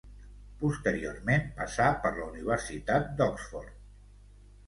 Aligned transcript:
Posteriorment 0.61 1.43
passà 1.59 1.89
per 2.05 2.11
la 2.15 2.25
Universitat 2.31 3.13
d'Oxford. 3.21 3.77